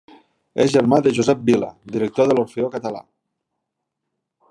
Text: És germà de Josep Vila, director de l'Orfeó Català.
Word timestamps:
És 0.63 0.71
germà 0.75 0.99
de 1.07 1.13
Josep 1.17 1.45
Vila, 1.51 1.69
director 1.97 2.31
de 2.33 2.39
l'Orfeó 2.39 2.73
Català. 2.79 3.07